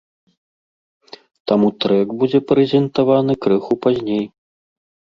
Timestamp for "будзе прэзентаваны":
2.23-3.33